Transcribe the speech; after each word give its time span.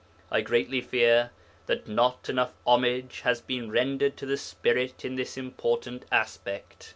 I 0.31 0.41
greatly 0.41 0.81
fear 0.81 1.29
that 1.67 1.87
not 1.87 2.27
enough 2.27 2.55
homage 2.65 3.19
has 3.21 3.39
been 3.39 3.69
rendered 3.69 4.17
to 4.17 4.25
the 4.25 4.35
Spirit 4.35 5.05
in 5.05 5.13
this 5.13 5.37
important 5.37 6.05
aspect. 6.11 6.89